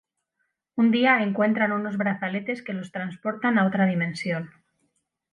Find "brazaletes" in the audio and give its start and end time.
1.95-2.63